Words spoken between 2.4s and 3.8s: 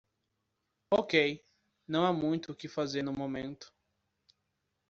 o que fazer no momento.